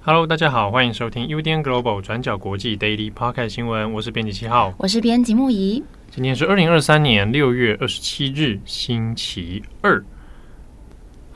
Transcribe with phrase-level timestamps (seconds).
[0.00, 5.84] Hello，大家好，欢迎收听 UDN Global 转角国际 Daily Podcast 新闻，我是编辑七号，我是编辑木仪。
[6.10, 10.02] 今天是二零二三年六月二十七日，星期二。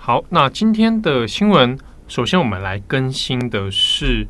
[0.05, 4.27] 好，那今天的新闻，首先我们来更新的是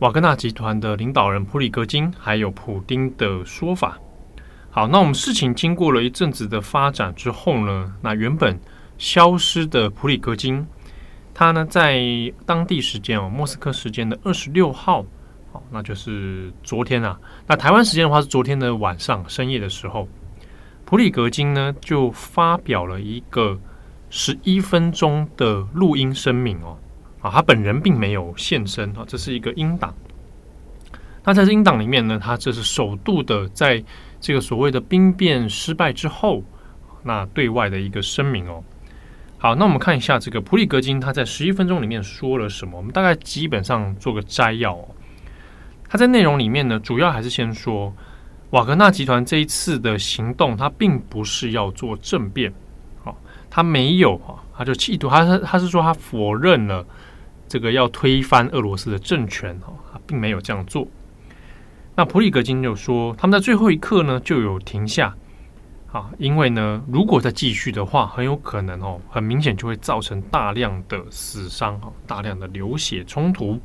[0.00, 4.00] 瓦格纳集团的领导人普里格金还有普丁的说法。
[4.68, 8.58] 好，那我们事情经过了一阵子的发展之后呢，那原本
[8.98, 10.66] 消失的普里格金，
[11.32, 12.02] 他呢在
[12.44, 15.06] 当地时间哦，莫斯科时间的二十六号，
[15.52, 20.08] 好，那就是昨天啊，那台湾时间的话是昨天的晚上深夜的时候，
[20.84, 23.56] 普里格金呢就发表了一个。
[24.08, 26.78] 十一分钟的录音声明哦，
[27.20, 29.94] 啊，他本人并没有现身啊，这是一个音档。
[31.24, 33.82] 那在这音档里面呢，他这是首度的在
[34.20, 36.42] 这个所谓的兵变失败之后，
[37.02, 38.62] 那对外的一个声明哦。
[39.38, 44.88] 好，那我们看一下这个普里格金他在十一分钟里面说了什么，我们大概基本上做个摘要哦。
[45.88, 47.92] 他在内容里面呢，主要还是先说
[48.50, 52.52] 瓦格纳集团这一次的行动，他并不是要做政变。
[53.48, 56.84] 他没有啊，他就企图，他是他是说他否认了
[57.48, 60.86] 这个要推翻俄罗斯的政权哈，他并没有这样做。
[61.94, 65.14] 那普里格金就说，他们在最后一刻呢就有停下
[65.90, 73.58] 啊，因为呢，如果再继续的话，很有可能哦，很明显就会造成大量的死伤哈，大量的流血冲突。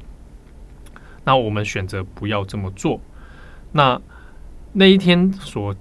[1.26, 3.02] 那我们选择不要这么做。
[3.74, 4.00] 那
[4.74, 5.76] 那一天所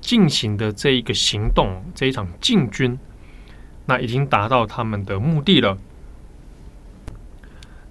[0.00, 2.98] 进行的这一个行动，这一场进军。
[3.86, 5.76] 那已经达到他们的目的了。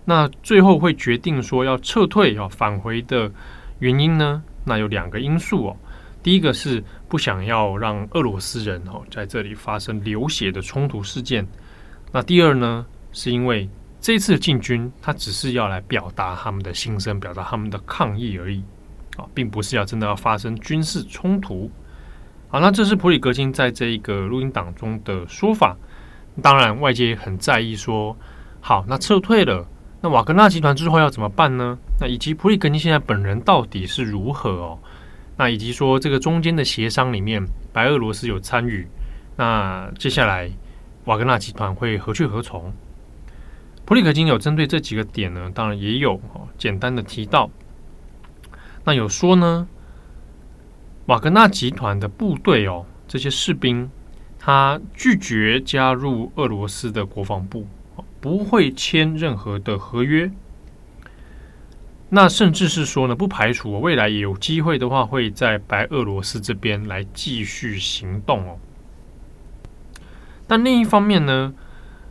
[0.06, 3.32] 那最后会决定说要撤退、要返回的
[3.80, 4.44] 原因呢？
[4.66, 5.78] 那有两个因素哦。
[6.22, 11.46] 第一个是不想要让俄罗斯人哦在这里发生流血的冲突事件。
[12.12, 13.70] 那第二呢，是因为
[14.00, 18.62] 这次进军，他只是要来表达他们的心声，表达他们的抗议而已
[19.18, 21.72] 啊，并不是要真的要发生军事冲突。
[22.50, 25.78] 好，那这是普里格金在这一个录音档中的说法。
[26.42, 28.18] 当然，外界很在意说，
[28.60, 29.68] 好，那撤退了，
[30.02, 31.78] 那瓦格纳集团之后要怎么办呢？
[32.00, 34.80] 那以及普里格金现在本人到底是如何哦？
[35.38, 38.88] 那以及说这个中间的协商里面，白俄罗斯有参与，
[39.36, 40.50] 那接下来
[41.06, 42.74] 瓦格纳集团会何去何从？
[43.86, 47.50] 普里克金有针对这几个点呢，当然也有哦，简单的提到，
[48.84, 49.68] 那有说呢。
[51.08, 53.92] 瓦格纳集团的部队哦，这些士兵，
[54.46, 57.66] 他拒绝加入俄罗斯的国防部，
[58.20, 60.30] 不会签任何的合约。
[62.10, 68.60] 那甚至是说呢，不排除未来有机会的话，会在白俄罗斯这边来继续行动哦。
[70.46, 71.54] 但另一方面呢，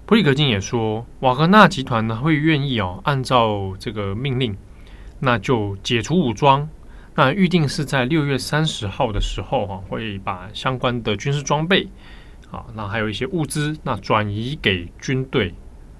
[0.06, 4.56] 普里格金也说，瓦格纳集团呢会愿意哦，按照这个命令，
[5.20, 6.66] 那就解除武装。
[7.14, 11.86] 那预定是在六月三十号的时候，哈，会把相关的军事装备，
[12.52, 15.52] 啊，那还有一些物资，那转移给军队。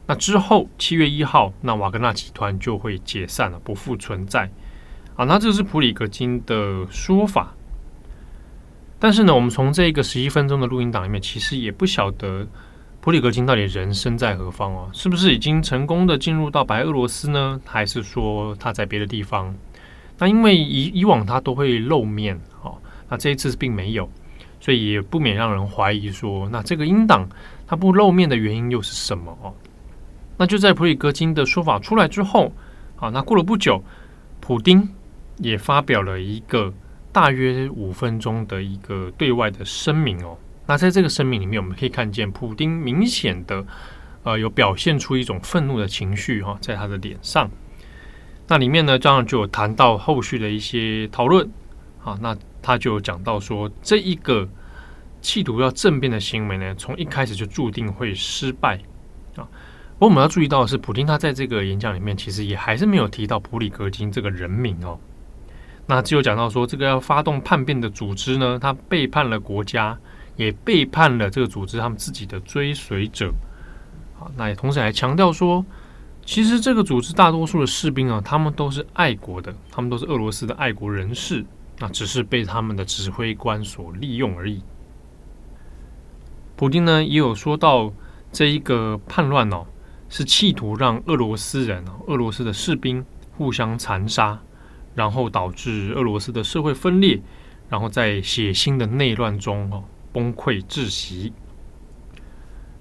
[0.06, 4.50] 那之后七月一号，那瓦格纳集团就会解散了，不复存在。
[5.16, 7.54] 啊，那这是普里格金的说法。
[8.98, 12.46] 但是呢，我们从这个十一分钟的录音档里面，其实也不晓得
[13.00, 17.60] 普里格金到底人身在何方哦，是不是已经成功的进入到白俄罗斯呢？
[17.64, 19.54] 还是说他在别的地方？
[20.18, 24.08] 那因为以以往他都会露面，哦，那这一次并没有，
[24.62, 27.28] 所以也不免让人怀疑说，那这个英党
[27.66, 29.52] 他不露面的原因又是什么哦？
[30.36, 32.52] 那就在普里戈金的说法出来之后，
[32.94, 33.82] 啊，那过了不久，
[34.38, 34.88] 普丁
[35.38, 36.72] 也发表了一个
[37.10, 40.38] 大约五分钟的一个对外的声明哦。
[40.64, 43.66] 那在这个声明里面，我们可以看见普丁明显的
[44.22, 47.50] 呃有表现出一种愤怒的情绪哈，在他的脸上。
[48.46, 51.50] 那里面呢，当然就有谈到后续的一些讨论，
[52.04, 54.48] 好，那他就讲到说，这一个
[55.20, 58.76] 企图要政变的行为呢，从一开始就注定会失败
[59.36, 59.46] 啊。
[60.00, 64.98] 我们要注意到的是，普京他在这个演讲里面，其实也还是没有提到普里格金这个人名哦。
[65.86, 69.96] 那只有讲到说，这个要发动叛变的组织呢，他背叛了国家，
[70.34, 73.32] 也背叛了这个组织他们自己的追随者。
[74.18, 75.64] 好，那也同时还强调说。
[76.24, 81.44] 其实这个组织大多数的士兵啊，他们都是爱国的，他们都是俄罗斯的爱国人士，
[81.82, 84.62] 那只是被他们的指挥官所利用而已。
[86.54, 87.92] 普丁呢也有说到，
[88.30, 89.66] 这一个叛乱哦，
[90.08, 93.04] 是企图让俄罗斯人、俄罗斯的士兵
[93.36, 94.40] 互相残杀，
[94.94, 97.20] 然后导致俄罗斯的社会分裂，
[97.68, 99.82] 然后在血腥的内乱中哦
[100.12, 101.32] 崩溃窒息。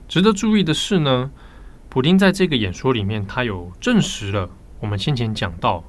[0.07, 1.31] 值得注意的是呢，
[1.89, 4.47] 普丁在这个演说里面，他有证实了
[4.80, 5.83] 我们先前讲到，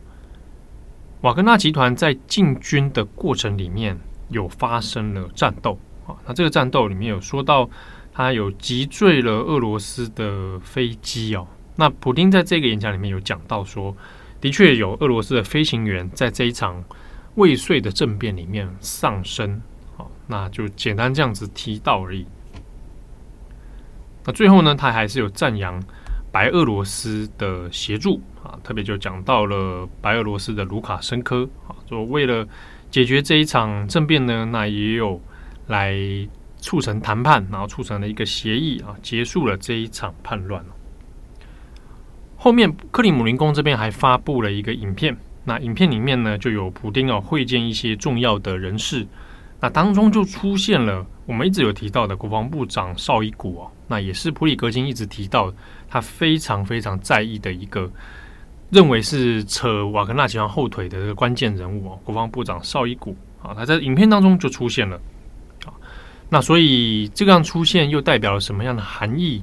[1.22, 3.96] 瓦格纳集团在进军的过程里面
[4.28, 6.16] 有发生了战斗啊。
[6.26, 7.70] 那这个战斗里面有说到，
[8.12, 11.46] 他有击坠了俄罗斯的飞机哦。
[11.76, 13.96] 那普丁在这个演讲里面有讲到说，
[14.40, 16.82] 的确有俄罗斯的飞行员在这一场
[17.36, 19.62] 未遂的政变里面丧生。
[19.96, 22.26] 好，那就简单这样子提到而已。
[24.24, 25.80] 那最后呢，他还是有赞扬
[26.32, 32.48] 白俄罗斯的协助啊，特别就讲到了白俄罗斯的卢卡申科啊，就为了
[32.90, 35.20] 解决这一场政变呢，那也有
[35.66, 35.94] 来
[36.56, 40.64] 促成谈判，然后促成了一个协议啊，结束了这一场叛乱。
[42.36, 49.06] 后面克里姆林宫这边还发布了一个影片，那影片里面呢，就有普丁啊会见一些重要的人士。
[49.60, 55.52] 那当中就出现了我们一直有提到的国防部长绍伊古哦，那也是普里格金一直提到
[55.88, 57.88] 他非常非常在意的一个，
[58.70, 64.96] 认为是扯瓦格纳集团后腿的这个关键人物哦，国防部长绍伊古啊，他在影片当中就出现了
[65.64, 65.70] 啊，
[66.28, 69.42] 那所以这样出现又代表了什么样的含义？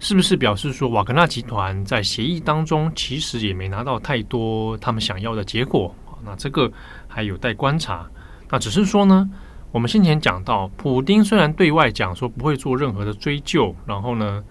[0.00, 5.94] 是不是表示说瓦格纳集团在协议当中其实也没拿到太多他们想要的结果？
[6.24, 6.72] 那这个
[7.06, 8.08] 还有待观察。
[8.48, 9.28] 那只是说呢。
[9.70, 14.42] 我们先前讲到，普丁虽然对外讲说不会做任何的追究，然后呢，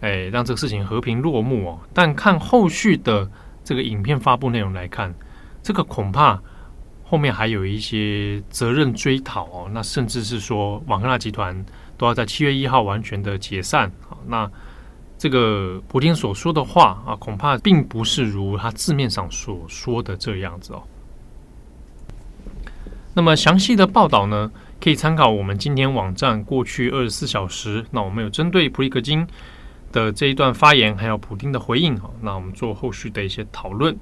[0.00, 3.28] 哎，让这个事情和平落幕哦，但看后续的
[3.64, 5.14] 这个影片发布内容来看，
[5.62, 6.38] 这个恐怕
[7.02, 11.64] 后面还有一些责任追讨哦，那甚至是说瓦格纳集团
[11.96, 13.90] 都要在七月一号完全的解散。
[14.06, 14.48] 好，那
[15.16, 20.82] 这个普丁所说的话啊，恐怕并不是如他字面上所说的这样子哦。
[23.14, 27.84] 那么详细的报道呢，可以参考我们今天网站过去二十四小时。
[27.90, 29.26] 那我们有针对普里克金
[29.90, 33.98] 的这一段发言，还有普丁的回应，那我们做后续的一些讨论。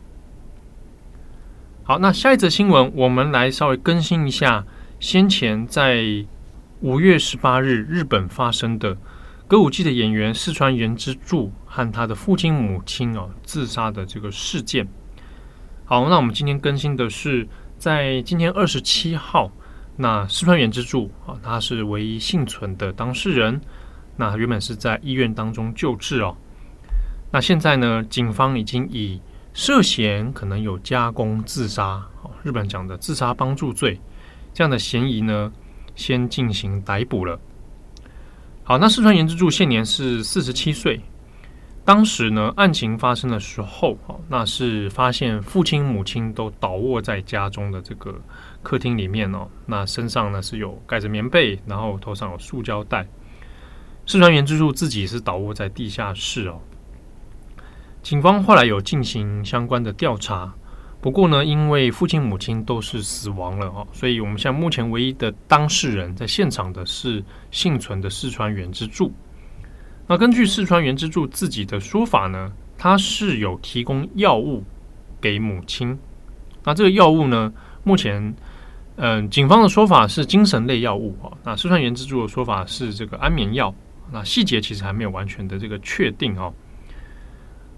[1.85, 4.67] 好，那下一则新闻，我们来稍微更新一下
[5.01, 6.05] 先前在
[6.81, 8.99] 五月十八日日本发生的
[9.49, 14.87] 歌舞伎的演员四川元之助和他的父亲母亲哦自杀的这个事件。
[15.87, 17.49] 好，那我们今天更新的是。
[17.87, 19.49] 在今天二十七号，
[19.95, 23.61] 那四川元之助啊，他是唯一幸存的当事人。
[24.17, 26.37] 那原本是在医院当中救治哦。
[27.31, 29.21] 那现在呢，警方已经以
[29.55, 32.05] 涉嫌可能有加工自杀，
[32.43, 34.01] 日本讲的自杀帮助罪
[34.53, 35.53] 这样的嫌疑呢，
[35.95, 37.39] 先进行逮捕了。
[38.65, 41.01] 好，那四川元之助现年是四十七岁。
[41.87, 48.13] 当时呢，案情发生的时候，哦，那是发现父亲母亲都倒卧在家中的这个
[48.61, 53.07] 客厅里面哦，那身上呢是有盖着棉被，然后头上有塑胶袋。
[54.05, 56.59] 四川元之助自己是倒卧在地下室哦。
[58.03, 60.53] 警方后来有进行相关的调查，
[61.01, 69.13] 不过呢，因为父亲母亲都是死亡了哦，所以我们现在目前唯一的当事人在现场的是幸存的四川元之助。
[70.09, 74.63] 那根据四川元之助自己的说法呢，他是有提供药物
[75.21, 75.99] 给母亲。
[76.65, 78.35] 那这个药物呢，目前，
[78.97, 81.31] 嗯、警方的说法是精神类药物啊。
[81.45, 83.75] 那四川元之助的说法是这个安眠药。
[84.13, 86.55] 那细节其实还没有完全的这个确定哦。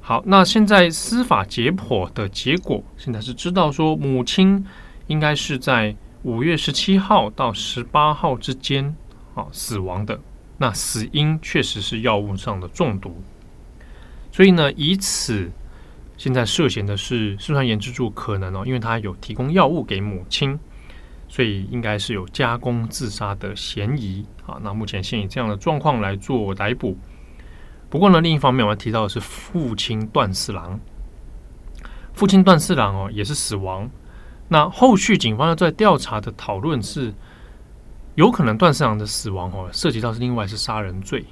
[0.00, 4.64] 好，那现在司法解剖的结果，现在是知道说母亲
[5.06, 8.94] 应该是在五月十七号到十八号之间
[9.34, 10.20] 啊死亡的。
[10.60, 13.22] 那死因确实是药物上的中毒，
[14.32, 15.52] 所以呢，以此
[16.16, 20.58] 现在涉嫌的是四川元之助可能哦，因为他有提供药物给母亲，
[21.28, 24.58] 所以应该是有加工自杀的嫌疑啊。
[24.60, 26.98] 那目前先以这样的状况来做逮捕。
[27.88, 30.80] 不过呢，另一方面我要提到的是父亲段四郎，
[32.14, 33.88] 父亲段四郎哦也是死亡。
[34.48, 37.14] 那后续警方要在调查的讨论是。
[38.18, 41.24] 有可能段四郎的死亡哦，涉及到是另外是杀人罪，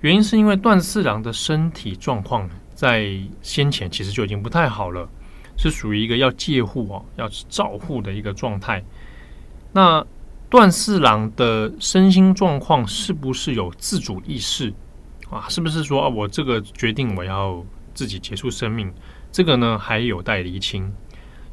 [0.00, 5.08] 原因是因为段四郎的身体状况在先前其实就已经不太好了，
[5.56, 8.82] 是属于一个要戒护哦，要照护的一个状态。
[9.70, 10.04] 那
[10.50, 14.74] 段四郎的身心状况是不是有自主意识
[15.30, 15.46] 啊？
[15.48, 17.64] 是不是说啊，我这个决定我要
[17.94, 18.92] 自己结束生命？
[19.30, 20.92] 这个呢还有待厘清。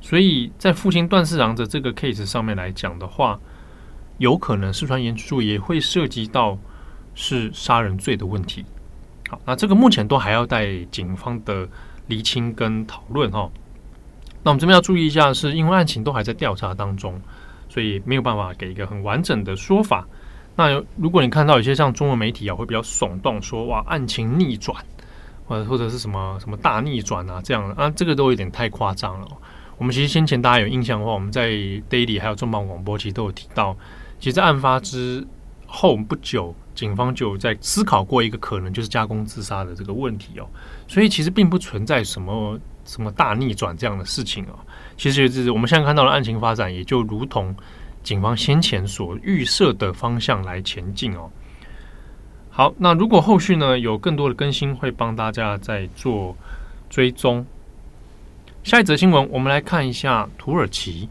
[0.01, 3.39] 所以在父亲段四郎的这个 case 上面来讲的话。
[4.21, 6.55] 有可能四川元之助也会涉及到
[7.15, 8.63] 是杀人罪的问题，
[9.27, 11.67] 好，那这个目前都还要待警方的
[12.05, 13.49] 厘清跟讨论哈。
[14.43, 17.19] 那我们这边要注意一下，是因为案情都还在调查当中，
[17.67, 20.07] 所以没有办法给一个很完整的说法。
[20.55, 24.77] 那如果你看到有些像中文媒体啊，会比较耸动说哇，案情逆转，
[25.47, 29.27] 或者或者是什么什么大逆转啊这样的啊，这个都有点太夸张了。
[29.79, 31.49] 我们其实先前大家有印象的话，我们在
[31.89, 33.75] Daily 还有重磅广播其实都有提到，
[34.21, 35.27] 其实在案发之
[35.65, 36.55] 后不久。
[36.73, 40.47] 警方就在思考过一个可能，就是加工自杀的这个问题哦，
[40.87, 44.57] 所以其实并不存在什么什么大逆转这样的事情哦。
[44.95, 47.53] 其实就是我们现在看到的案情发展，也就如同
[48.03, 51.29] 警方先前所预设的方向来前进哦。
[52.49, 56.35] 好，那如果后续呢有更多的更新，会帮大家再做
[56.89, 57.45] 追踪。
[58.63, 61.09] 下一则新闻，我们来看一下土耳其。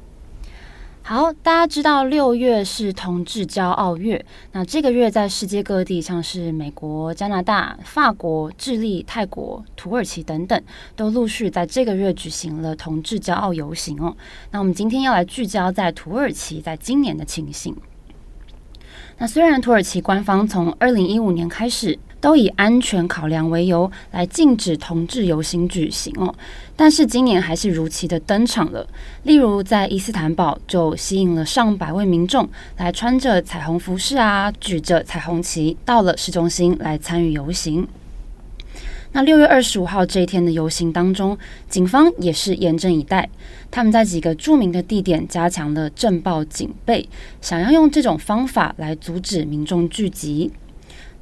[1.02, 4.25] 好，大家知道六月是同志骄傲月。
[4.52, 10.62] 那这个月在世界各地，像是美国、加拿大、法国、智利、泰国、土耳其等等，
[10.95, 14.16] 都陆续在这个月举行了同志骄傲游行哦。
[14.52, 17.75] 那我们今天要来聚焦在土耳其在今年的情形。
[19.19, 26.35] 那虽然土耳其官方从二零一五年开始，都以安全考量为由来禁止同志游行举行哦，
[26.77, 28.87] 但是今年还是如期的登场了。
[29.23, 37.89] 例如在伊斯坦堡就吸引了上百位民众来穿着彩虹服饰啊，举着彩虹旗到了市中心来参与游行。
[39.12, 41.37] 那六月二十五号这一天的游行当中，
[41.69, 43.29] 警方也是严阵以待，
[43.69, 47.09] 他们在几个著名的地点加强了震爆警备，
[47.41, 50.53] 想要用这种方法来阻止民众聚集。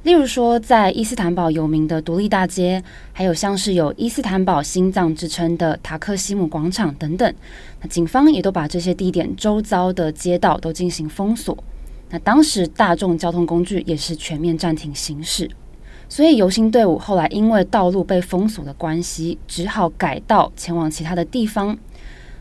[0.03, 7.33] 例如说，在伊斯坦堡有名的独立大街，还有像是有伊斯坦堡心脏之称的塔克西姆广场等等，
[7.81, 11.57] 那警方也都把这些地点周遭的街道都进行封锁。
[12.09, 15.49] 那当时大众交通工具也是全面暂停行驶，
[16.07, 21.77] 所以游行队伍后来因为道路被封锁的关系，只好改道前往其他的地方。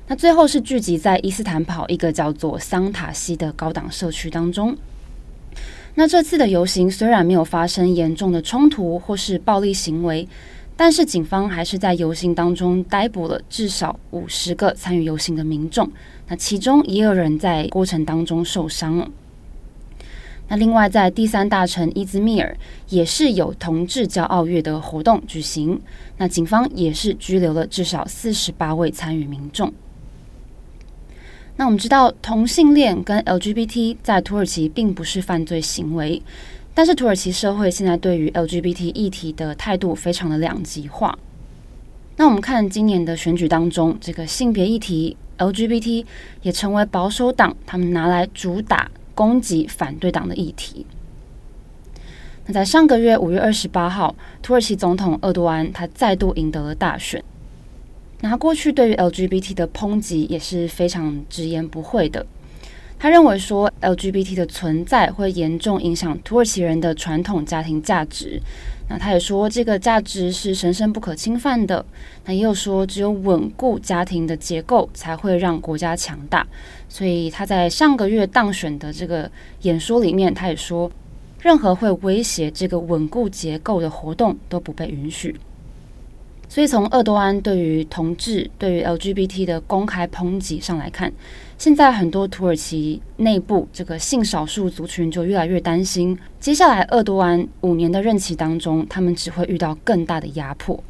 [0.07, 4.77] 那最后是聚集在伊斯坦堡一个叫做桑塔西的高档社区当中。
[5.99, 10.29] 那这次的游行虽然没有发生严重的冲突或是暴力行为，
[10.77, 15.91] 但是警方还是在游行当中逮捕了至少五十个参与游行的民众。
[16.29, 19.11] 那其中也有人在过程当中受伤了。
[20.47, 22.57] 那另外在第三大城伊兹密尔
[22.91, 25.81] 也是有同志骄傲月的活动举行，
[26.19, 29.75] 那警方也是拘留了至少四十八位参与民众。
[31.59, 36.23] 那我们知道，同性恋跟 LGBT 在土耳其并不是犯罪行为，
[36.73, 41.19] 但是土耳其社会现在对于 LGBT 议题的态度非常的两极化。
[42.15, 46.07] 那我们看今年的选举当中，这个性别议题 LGBT
[46.43, 50.87] 也成为保守党他们拿来主打攻击反对党的议题。
[52.47, 57.21] 那在上个月五月二十八号，土耳其总统厄多安他再度赢得了大选。
[58.21, 62.27] 那过去对于 LGBT 的抨击也是非常直言不讳的。
[62.99, 68.43] 他认为说 LGBT 的存在会严重影响土耳其人的传统家庭价值。
[68.89, 71.85] 那他也说这个价值是神圣不可侵犯的。
[72.25, 76.45] 那也有说只有稳固家庭的结构才会让国家强大。
[76.89, 79.31] 所以他在上个月当选的这个
[79.63, 80.91] 演说里面，他也说
[81.41, 85.37] 任何会威胁这个稳固结构的活动都不被允许。
[86.51, 91.13] 所以，从厄多安对于同志、对于 LGBT 的公开抨击上来看，
[91.59, 100.83] 现在很多土耳其内部这个性少数族群就越来越担心，接下来厄多安五年的任期当中，他们只会遇到更大的压迫。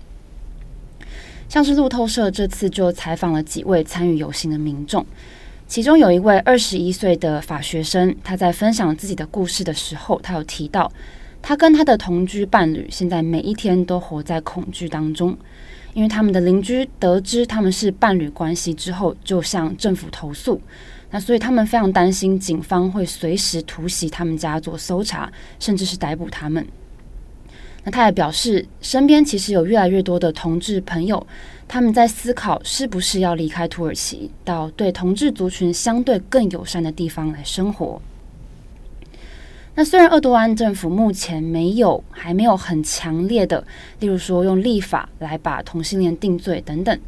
[1.48, 5.04] 像是路透社这次就采访了几位参与游行的民众，
[5.66, 10.92] 其中有一位二十一岁的法学生，他在分享自己的故事的时候，他有提到。
[11.40, 15.37] 他跟他的同居伴侣现在每一天都活在恐惧当中，
[15.95, 20.61] 因为他们的邻居得知他们是伴侣关系之后，就向政府投诉。
[21.11, 26.66] 那所以他们非常担心警方会随时突袭他们家做搜查，甚至是逮捕他们。
[27.85, 31.26] 那他也表示，身边其实有越来越多的同志朋友，
[31.66, 38.02] 他们在思考是不是要离开土耳其，到对同志族群相对更友善的地方来生活。
[39.78, 43.64] 那虽然厄多安政府目前没有还没有很强烈的，
[44.00, 46.99] 例如说用立法来把同性恋定罪等等，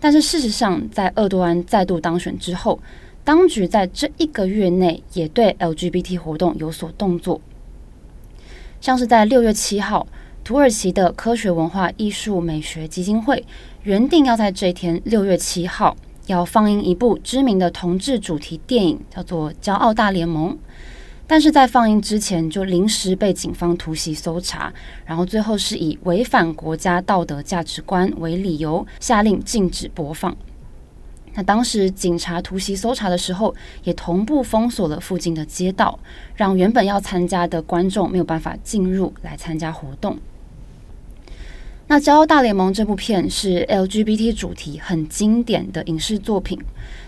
[0.00, 2.80] 但是事实上，在厄多安再度当选之后，
[3.22, 7.40] 当局在这一个月内也对 LGBT 活动有所动作，
[8.80, 10.04] 像是在六月七号，
[10.42, 13.46] 土耳其的科学文化艺术美学基金会
[13.84, 15.96] 原定要在这天六月七号
[16.26, 20.52] 要放映一部知名的同志主题电影，叫做《骄傲大联盟》。
[21.28, 24.72] 但是在放映之前就临时被警方突袭搜查，
[25.04, 30.34] 然后最后是以违反国家道德价值观为理由，下令禁止播放。
[31.34, 33.54] 那当时警察突袭搜查的时候，
[33.84, 35.96] 也同步封锁了附近的街道，
[36.34, 40.18] 让原本要参加的观众没有办法进入来参加活动。
[41.90, 46.60] 那《骄傲大联盟》这部片是 LGBT 主题很经典的影视作品，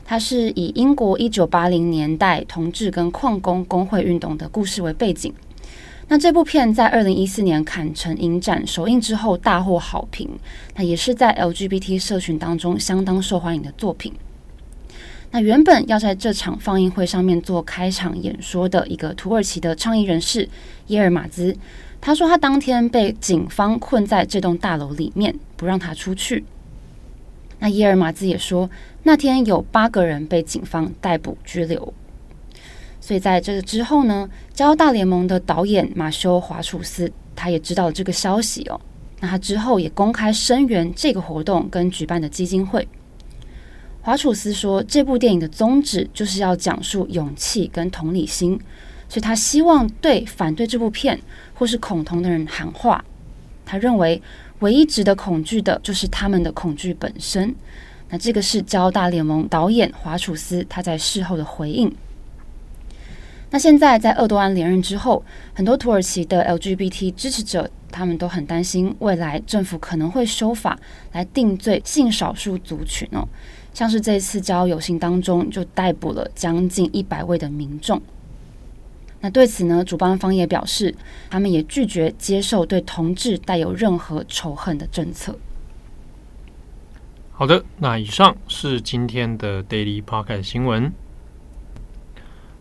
[0.07, 5.31] 它是以英国一九八零年代同志跟矿工工会运动的故事为背景。
[6.09, 10.27] 那这部片在二零一四年坎城影展首映之后大获好评，
[10.75, 14.11] 那也是在 LGBT 社群当中相当受欢迎的作品。
[15.33, 20.49] 那原本要在这场放映会上面做开场演说的一个土耳其的倡议人士
[20.87, 21.55] 耶尔马兹，
[22.01, 26.45] 他说他当天被警方困在这栋大楼里面，不让他出去。
[27.59, 28.71] 那耶尔马兹也说，
[29.03, 31.93] 那天有八个人被警方逮捕拘留。
[33.03, 34.29] 所以在这个之后呢，
[34.59, 38.81] 《骄傲大联盟》的导演马修华楚斯他也知道了这个消息哦。
[39.21, 42.87] 那他之后也公开声援这个活动跟举办的基金会。
[44.01, 48.59] 华楚斯说，这部电影的宗旨就是要讲述勇气跟同理心，
[49.11, 51.21] 所以他希望对反对这部片
[51.53, 53.05] 或是恐同的人喊话。
[53.67, 54.23] 他认为，
[54.61, 57.55] 唯一值得恐惧的就是他们的恐惧本身。
[58.09, 61.93] 那这个是《交大联盟》导演华楚斯他在事后的回应。
[63.51, 70.79] 那现在在厄多安连任之后，很多土耳其的 LGBT 支持者，他们都很担心未来政府可能会修法
[71.13, 73.27] 来定罪性少数族群哦，
[73.75, 78.01] 像是这次骄傲游行当中就逮捕了将近一百位的民众。
[79.21, 80.95] 那对此呢，主办方也表示，
[81.29, 85.39] 他们也拒绝接受对同志带有任何仇恨的政策。
[87.33, 90.93] 好的，那以上是今天的 Daily Podcast 新闻。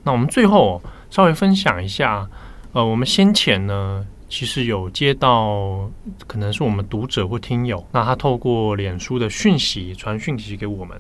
[0.04, 2.30] 那我们最后稍微分享一下，
[2.72, 5.90] 呃，我们先前呢，其实有接到
[6.28, 11.00] 可能是我们读者或听友，那他透过脸书的讯息传讯息给我们。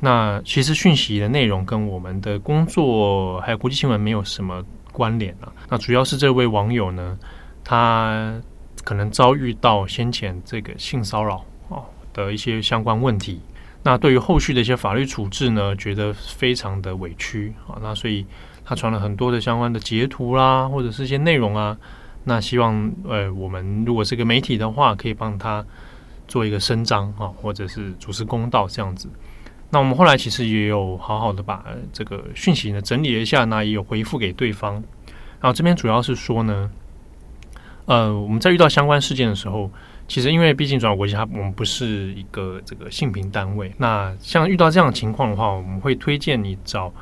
[0.00, 4.62] 那其实讯息的内容跟我们的工作还有国际新闻没有什么
[4.94, 5.52] 关联啊。
[5.68, 7.18] 那主要是这位网友呢，
[7.64, 8.40] 他
[8.84, 13.40] 可能遭遇到先前这个性骚扰啊的一些相关问题。
[13.82, 17.76] 那对于后续的一些法律处置呢，觉得非常的委屈啊。
[17.82, 18.24] 那所以
[18.64, 21.76] 他传了很多的相关的截图啦，或者是一些内容啊。
[22.24, 25.62] 那希望呃，我们如果是个媒体的话，可以帮他
[26.26, 29.10] 做一个声张啊，或者是主持公道这样子。
[29.74, 34.74] 那我们后来其实也有好好的把这个讯息呢整理了一下，那也有回复给对方。
[35.40, 36.70] 然后这边主要是说呢，
[37.86, 39.70] 呃，我们在遇到相关事件的时候。
[40.06, 43.72] 其实，因为毕竟转国际，它我们不是一个这个性平单位。
[43.78, 46.92] 那像遇到这样的情况的话，我们会推荐你找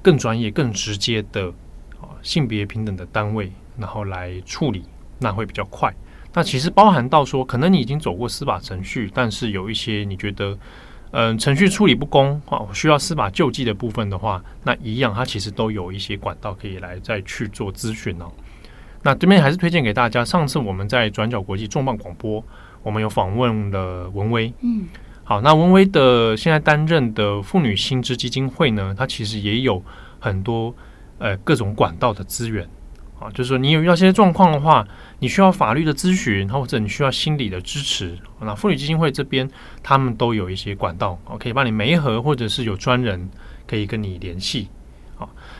[0.00, 1.48] 更专业、更直接的
[2.00, 4.84] 啊性别平等的单位，然后来处理，
[5.18, 5.92] 那会比较快。
[6.32, 10.56] 那其实包含到说，可能你已经走过司法程序，但是有一些你觉得
[11.12, 18.32] 嗯程序处理不公啊，需要司法救济的部分的话，那一样，它其实都有一些管道可以来再去做咨询哦。
[19.02, 20.24] 那这边还是推荐给大家。
[20.24, 22.42] 上次我们在转角国际重磅广播，
[22.82, 24.52] 我们有访问了文威。
[24.62, 24.86] 嗯，
[25.22, 29.82] 好，那文威的现在担任的妇女薪资基金会呢，它其实也有
[30.18, 30.74] 很多
[31.18, 32.66] 呃各种管道的资源
[33.22, 34.86] 啊，就是说你有遇到这些状况的话，
[35.20, 39.48] 你需要法律的咨询，或者你需要心理的支持，那妇女基金会这边
[39.82, 43.30] 他们都有一些管道，可以帮你媒合，或者是有专人
[43.66, 44.68] 可以跟你联系。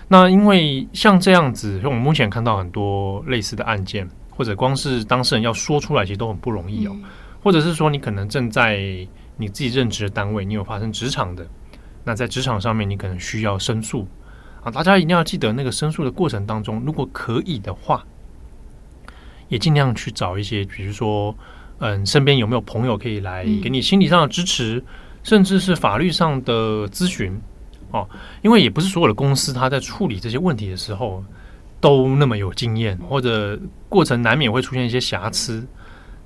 [0.08, 6.96] 那因为像这样子，我们目前看到很多类似的案件，或者光是当事人要说出来，其实都很不容易哦。
[7.42, 8.76] 或者是说，你可能正在
[9.36, 11.46] 你自己任职的单位，你有发生职场的，
[12.02, 14.06] 那在职场上面，你可能需要申诉
[14.62, 14.70] 啊。
[14.70, 18.04] 大家一定要记得，那个申诉的过程当中，如果可以的话，
[19.48, 21.34] 也尽量去找一些，比如说，
[21.78, 24.82] 嗯，身边有没有朋友可以来给你心理上的支持，
[25.22, 27.38] 甚至是法律上的咨询。
[27.90, 28.08] 哦，
[28.40, 31.22] 因为也不是所有的公司，他在处理这些问题的时候
[31.78, 35.62] 都那么有经验，或者过程难免会出现一些瑕疵。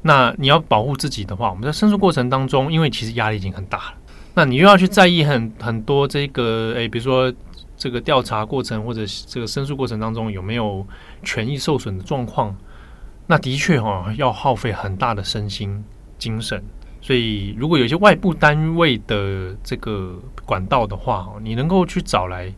[0.02, 3.94] 那你要保护自己的话，我们在申诉过程当中，因为其实压力已经很大了，
[4.34, 7.32] 那你又要去在意很很多这个，诶，比如说
[7.76, 10.86] 这个调查过程或者这个申诉过程当中有没有
[11.22, 12.56] 权益受损的状况，
[13.26, 15.84] 那的确哈要耗费很大的身心
[16.18, 16.62] 精神。
[17.02, 22.52] 所以，如果有一些外部单位的这个管道的话，你能够去找来，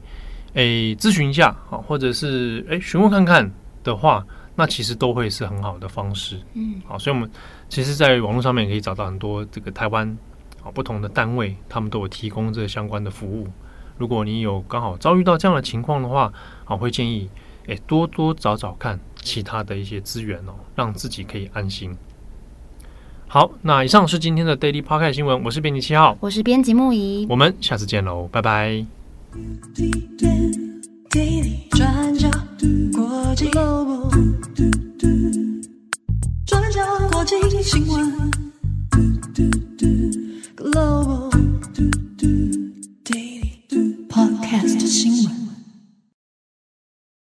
[0.54, 3.50] 诶咨询一下啊，或者是诶询问看看
[3.84, 6.40] 的话，那其实都会是很好的方式。
[6.54, 7.30] 嗯，好，所以我们
[7.68, 10.08] 其实，在网络上面可以找到很多这个台湾
[10.62, 13.46] 啊不同的单位，他们都有提供这相关的服务。
[13.98, 16.32] 如果你有刚好遭遇到这样的情况的话，
[16.66, 17.28] 我，会建议
[17.66, 21.94] 诶、多多找找看其他的一些资源哦，让自己可以安心。
[23.26, 28.86] 好，那以上是今天的 Daily parker 新闻，我是编辑七号，我是编辑木仪，我们下次见喽，拜拜。
[33.50, 34.10] Global，
[36.46, 36.80] 转角
[37.12, 38.30] 国际新闻。
[40.56, 41.30] Global。
[44.18, 45.47] Podcast 新闻。